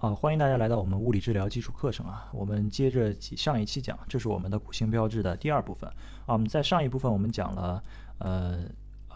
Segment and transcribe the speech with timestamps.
[0.00, 2.28] 啊，欢迎大家来到我们物理治疗基础课程啊。
[2.32, 5.90] 我们接着上一期讲，这是我们的骨性标志的第二部分
[6.24, 6.34] 啊。
[6.34, 7.82] 我们在上一部分我们讲了
[8.18, 8.60] 呃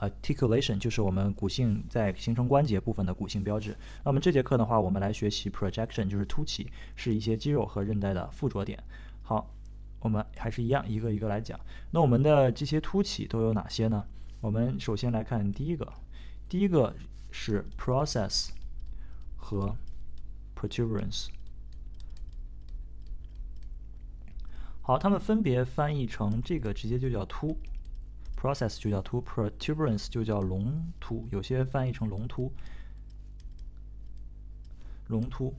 [0.00, 3.76] articulation，就是我们骨性在形成关节部分的骨性标志。
[4.02, 8.82] 那么这节课的话，我们来学习 projection，就是凸起，是一些肌肉和韧带的附着点。
[9.22, 9.50] 好，
[10.00, 11.60] 我们还是一样一个一个来讲。
[11.90, 14.02] 那我们的这些凸起都有哪些呢？
[14.40, 15.86] 我们首先来看第一个，
[16.48, 16.96] 第一个
[17.30, 18.48] 是 process
[19.36, 19.76] 和
[20.60, 21.28] protuberance，
[24.82, 27.56] 好，它们分别翻译成这个直接就叫突
[28.36, 32.52] ，process 就叫突，protuberance 就叫隆突，有些翻译成隆突，
[35.08, 35.54] 隆突。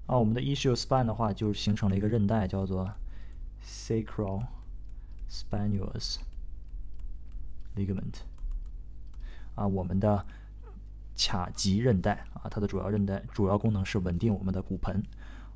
[0.07, 2.93] 啊，我们的 ischial spine 的话，就是形成了一个韧带，叫做
[3.65, 4.45] sacral
[5.29, 6.19] spinous
[7.75, 8.21] ligament。
[9.57, 10.25] 啊，我们的
[11.17, 15.03] 髂棘韧带啊，它的主要韧带主要功能是稳定我们的骨盆。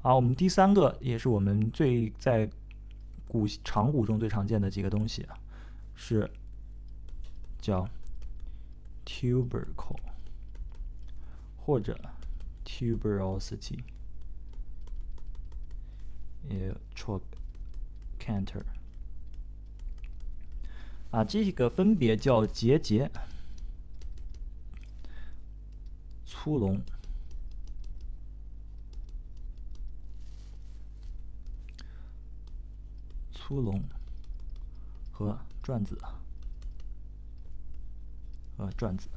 [0.02, 2.50] 啊，我们第三个也是我们最在
[3.28, 5.38] 骨长骨中最常见的几个东西啊，
[5.94, 6.28] 是
[7.60, 7.88] 叫
[9.04, 10.00] tubercle
[11.56, 11.96] 或者
[12.64, 13.78] tuberosity。
[16.48, 18.62] 呃，trochanter
[21.10, 23.10] 啊，这个分别叫结节、
[26.24, 26.80] 粗隆、
[33.32, 33.82] 粗隆
[35.10, 35.98] 和转子
[38.56, 39.08] 和转子。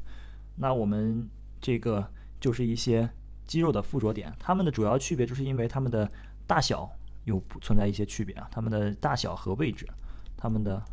[0.55, 1.29] 那我们
[1.61, 3.09] 这个就是一些
[3.45, 6.11] 肌肉的附着点，它们的主要区别就是因为它们的
[6.45, 6.91] 大小。
[7.25, 9.88] 有存在一些区别啊，它们的大小和位置，
[10.35, 10.84] 它们的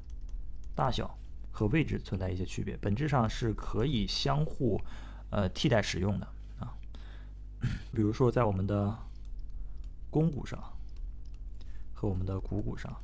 [0.74, 1.18] 大小
[1.50, 4.80] 和位置存在一些区别，本质上是可以相互
[5.30, 6.26] 呃替代使用的
[6.60, 6.72] 啊。
[7.92, 8.96] 比如说在我们的
[10.10, 10.62] 肱骨上
[11.92, 12.97] 和我们的股骨上，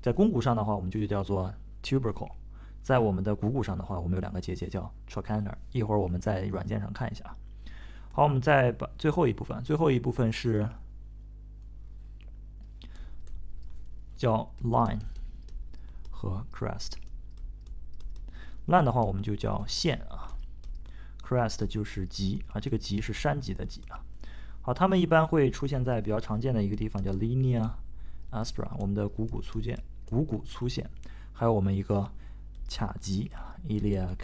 [0.00, 2.30] 在肱骨上的话，我们就叫做 tubercle；
[2.82, 5.54] 在我们的股骨上的话，我们有两个结节叫 trochanter。
[5.72, 7.36] 一会儿我们在软件上看一下。
[8.12, 10.66] 好，我们再把最后一部分，最后一部分是。
[14.20, 15.00] 叫 line
[16.10, 16.90] 和 crest。
[18.66, 20.36] line 的话，我们就叫线啊
[21.22, 24.04] ；crest 就是脊啊，这个脊是山脊的脊啊。
[24.60, 27.66] 好，它们一般会出现在比较常见的一个地方，叫 linea
[28.30, 30.90] aspra，我们的股骨粗线，股骨粗线，
[31.32, 32.12] 还有我们一个
[32.68, 33.30] 髂脊
[33.66, 34.18] iliac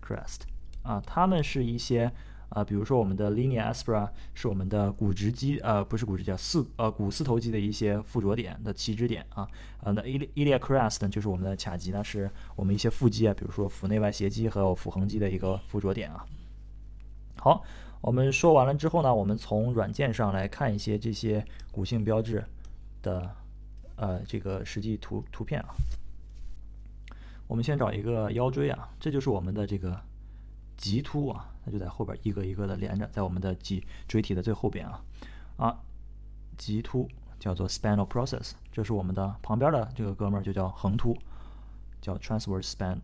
[0.00, 0.42] crest
[0.84, 2.12] 啊，它们是一些。
[2.50, 9.48] 啊，比如说我们的 linear aspera 是我们的股直肌，呃，不是股直肌，四呃股四头肌的一些附着点的起止点啊。
[9.82, 16.26] 呃，那 ilia crest 呢，就是我们的髂肌呢，是我们一些腹肌啊，比如说腹内外斜肌和腹横肌的一个附着点啊。
[17.36, 17.64] 好，
[18.00, 22.44] 我们说完了之后呢，我们从软件上来看一些这些骨性标志
[23.02, 23.30] 的
[23.96, 25.68] 呃这个实际图图片啊。
[27.46, 30.00] 我们先找一个腰椎啊，这就是我们的这个。
[30.80, 35.02] 棘突啊，它就在后边一个一个的连着，在我们的脊椎体的最后边啊
[35.56, 35.80] 啊，
[36.56, 37.08] 棘突
[37.38, 41.16] 叫做 spinal process，这是我们的旁边的这个哥们儿就叫横突，
[42.00, 42.98] 叫 transverse span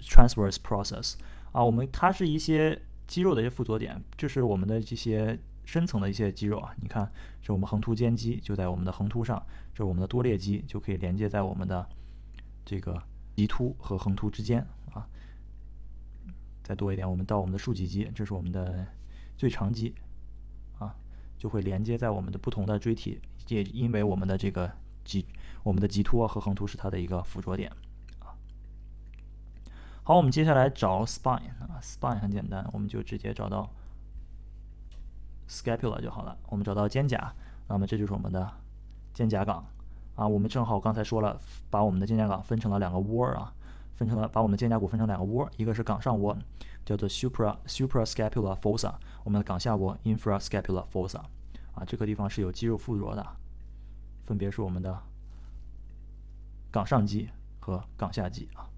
[0.00, 1.14] transverse process
[1.52, 7.10] 啊，我们它是一些肌肉的一些附着点，这是我们的这些深层的一些肌肉啊，你看，
[7.42, 11.86] 是我们横突肩肌就在我们的横突上，这是我们的多裂肌就可以连接在我们的
[12.64, 13.02] 这个
[13.36, 15.06] 棘突和横突之间啊。
[16.68, 18.86] 再多一点，我们到我们的竖脊肌，这是我们的
[19.38, 19.94] 最长肌
[20.78, 20.94] 啊，
[21.38, 24.70] 就会连接在我们的不同的椎体，也因为我们的这个
[25.02, 25.24] 脊，
[25.62, 27.72] 我们的棘突和横突是它的一个附着点
[28.18, 28.36] 啊。
[30.02, 33.70] 好，我们接下来找 spine 啊，spine 很简单，我们就直接找到
[35.48, 36.36] scapula 就好了。
[36.50, 37.30] 我们找到肩胛，
[37.66, 38.46] 那么这就是我们的
[39.14, 39.64] 肩胛岗
[40.16, 40.28] 啊。
[40.28, 43.54] 我们正好刚才说了，把我们的肩胛岗分成了两个窝啊。
[43.98, 46.38] 分成了把我们的肩胛骨分成两个窝，一个是岗上窝，
[46.86, 51.18] 叫做 supra suprascapular fossa，我们的岗下窝 infrascapular fossa，
[51.74, 53.26] 啊，这个地方是有肌肉附着的，
[54.24, 55.02] 分别是我们的
[56.70, 57.28] 岗上肌
[57.58, 58.70] 和岗下肌啊。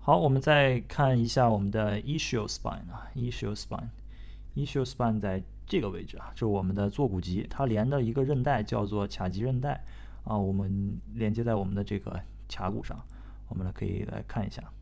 [0.00, 9.84] 好，我们再看一下我们的 ischial spine 啊，ischial spine，ischial spine 在这个位置啊，就是我们的坐骨棘，它连的一个韧带叫做髂棘韧带。
[10.26, 13.00] 啊，我们连接在我们的这个髂骨上，
[13.48, 14.72] 我们来可以来看一下，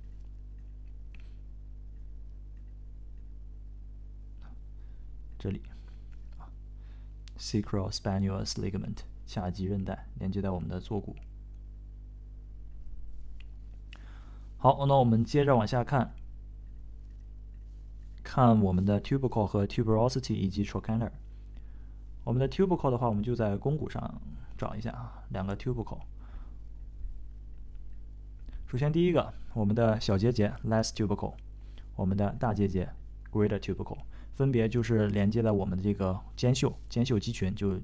[5.39, 5.61] 这里
[7.39, 11.15] ，sacrospinous ligament 髂棘韧带连接在我们的坐骨。
[14.57, 16.15] 好，那我们接着往下看，
[18.23, 21.11] 看我们的 tubercle 和 tuberosity 以及 trochanter。
[22.25, 24.21] 我们的 tubercle 的话，我们就在肱骨上。
[24.57, 25.99] 找一下啊，两个 tubercle。
[28.69, 31.35] 首先第一个，我们的小结节 less tubercle，
[31.97, 32.89] 我们的大结节
[33.33, 33.99] greater tubercle，
[34.37, 37.81] 分别就是连接在我们的这个肩袖，肩袖肌群就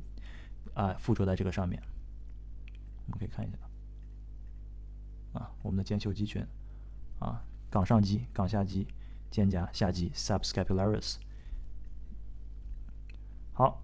[0.73, 1.83] 啊附着在这个上面。
[3.07, 3.59] 我们可以看一下
[5.41, 6.47] 啊，我们的肩袖肌群
[7.19, 8.87] 啊，冈上肌、冈下肌、
[9.29, 11.17] 肩胛下肌 subscapularis。
[13.53, 13.83] 好。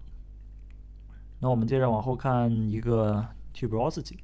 [1.39, 3.23] 那我们接着往后看一个
[3.53, 4.17] tuberosity，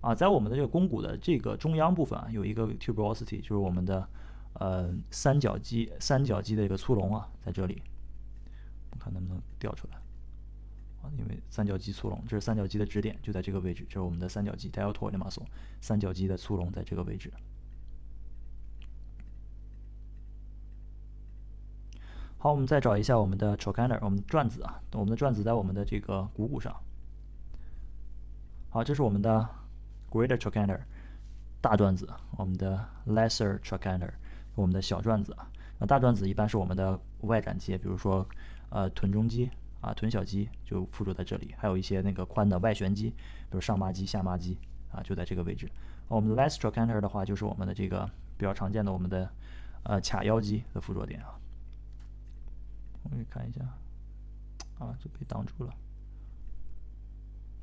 [0.00, 4.08] 啊，在我们的这个肱骨的这个中央部分啊，有一个 tuberosity，就是我们的
[4.54, 7.82] 呃三角肌三角肌的一个粗隆啊，在这里，
[8.92, 9.96] 我看能不能调出来。
[11.02, 15.44] 啊，因为三角肌粗隆，这是三角肌的支点，就在这个位置，这是我们的三角肌 deltoid muscle，
[15.82, 17.30] 三角肌的粗隆在这个位置。
[22.44, 26.78] 好，我们再找一下我们的 trochanter，我们转子啊，我们的转子在我们的这个股骨上。
[28.68, 29.48] 好，这是我们的
[30.10, 30.78] greater trochanter，
[31.62, 32.06] 大转子；
[32.36, 34.10] 我们的 lesser trochanter，
[34.54, 35.50] 我们的小转子啊。
[35.78, 38.28] 那大转子一般是我们的外展肌，比如说
[38.68, 39.48] 呃臀中肌
[39.80, 44.58] 啊、臀小肌就附着在这里，还有一些那个宽的外旋肌，比如上麻肌、下麻肌
[44.92, 45.66] 啊，就在这个位置。
[46.08, 48.06] 我们的 less trochanter 的话，就是我们的这个
[48.36, 49.30] 比较常见的我们的
[49.84, 51.40] 呃髂腰肌的附着点啊。
[53.04, 53.60] 我们看一下，
[54.78, 55.72] 啊，就被挡住了，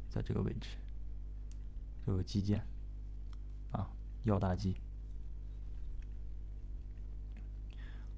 [0.09, 0.69] 在这个位置，
[2.05, 2.61] 这个肌腱，
[3.71, 3.89] 啊，
[4.23, 4.75] 腰大肌，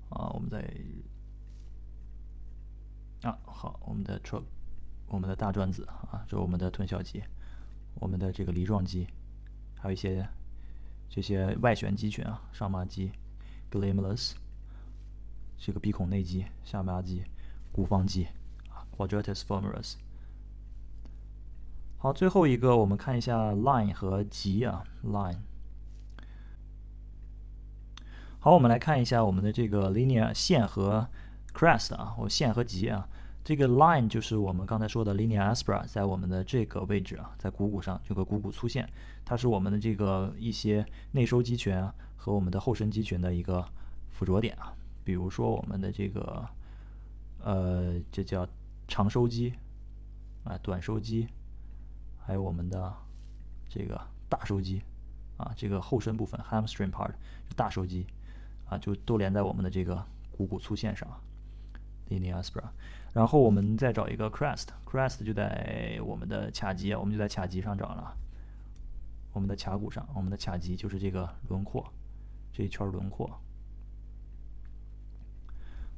[0.09, 0.59] 啊，我们在，
[3.27, 4.43] 啊，好，我们的 tr，
[5.07, 7.23] 我们的大转子啊，这是我们的臀小肌，
[7.95, 9.07] 我们的这个梨状肌，
[9.75, 10.27] 还有一些
[11.09, 13.11] 这些外旋肌群啊，上麻肌
[13.71, 14.33] ，glamulus。
[15.65, 17.24] 这个鼻孔内肌、下巴肌、
[17.71, 18.27] 股方肌
[18.69, 19.94] 啊，quadratus femoris。
[21.98, 25.38] 好，最后一个我们看一下 line 和棘啊，line。
[28.42, 31.07] 好，我们来看一下我们的这个 “linear” 线和
[31.54, 33.08] crest 啊，我线和棘啊。
[33.41, 38.86] 这个 line 就是我们刚才说的 linear aspera，在我们的这个位置啊，在股骨上这个股骨粗线，
[39.24, 41.74] 它是我们的这个一些内收肌群
[42.17, 43.65] 和我们的后伸肌群的一个
[44.12, 44.74] 附着点啊。
[45.03, 46.48] 比如说我们的这个，
[47.39, 48.48] 呃，这叫
[48.88, 49.53] 长收肌
[50.43, 51.27] 啊，短收肌，
[52.25, 52.93] 还有我们的
[53.67, 54.81] 这个大收肌
[55.38, 57.12] 啊，这个后身部分 hamstring part
[57.55, 58.05] 大收肌
[58.69, 61.07] 啊，就都连在我们的这个股骨粗线上
[62.10, 62.63] linea aspera。
[63.13, 68.17] 然后我们再找一个 crest，crest 就在我们的髂肌，我们就在髂肌上找了，
[69.33, 71.86] 我们的髂骨上，我们的髂肌就是这个轮廓，
[72.51, 73.29] 这一圈轮廓。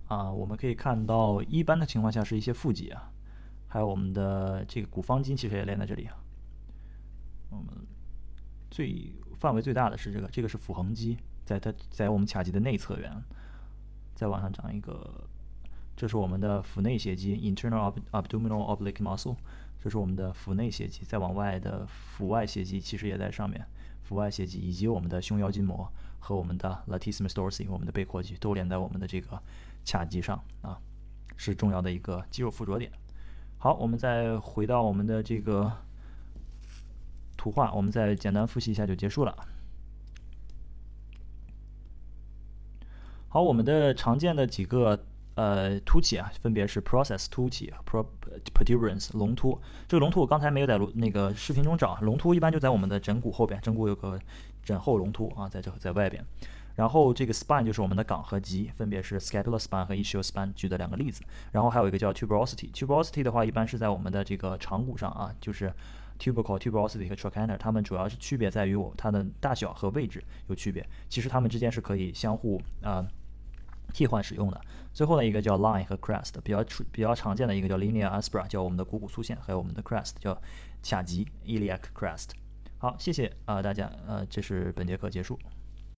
[0.07, 3.11] 啊，我们可以看到，一般的情况下是一些腹肌啊，
[3.67, 6.15] 还有我们的这个股方肌，其实也连在这里啊。
[7.49, 7.67] 我们
[8.69, 13.11] 最范围最大的是这个，这个是腹横肌，在它在我们髂肌的内侧缘，
[14.13, 15.27] 再往上长一个，
[15.95, 19.35] 这是我们的腹内斜肌 （internal abdominal oblique muscle），
[19.79, 23.65] 这是我们的腹内斜肌，再往外的腹外斜肌其实也在上面，
[24.05, 29.37] 腹外斜肌以及我们的胸腰筋膜和我们的 latissimus dorsi，我们的背阔肌都连在我们的这个。
[29.87, 30.81] 髂肌上啊，
[31.37, 32.91] 是重要的一个肌肉附着点。
[33.59, 35.71] 好，我们再回到我们的这个
[37.37, 39.47] 图画，我们再简单复习一下就结束了。
[43.29, 48.05] 好，我们的常见的几个呃突起啊，分别是 process 突起、pro
[48.53, 49.59] protuberance 龙突。
[49.87, 54.19] 这个龙突我刚才没有在那个视频中找，龙突一般就在我们的枕骨后边，枕骨有个
[54.63, 56.25] 枕后龙突啊，在这在外边。
[56.75, 61.23] 然后这个 spine 就是我们的冈和棘，分别是 scapular spine 和 ischial spine 举的两个例子。
[61.53, 65.71] 然后还有一个叫 tuberosity，tuberosity 的话一般是在我们的这个长骨上啊，就是
[66.19, 70.85] tubercle、tuberosity 和 trochanter，它们主要是区别在于我它的大小和位置有区别。
[71.07, 73.05] 其实它们之间是可以相互啊
[73.93, 74.59] 替换使用的。
[74.93, 80.41] 最后的一个叫 line 和 crest，比较出比较常见的一个叫 Linear aspera，叫我们的股骨粗线，还有我们的 crest 叫
[80.83, 82.29] 卡棘 iliac crest。
[82.77, 85.37] 好，谢谢啊大家，呃，这是本节课结束。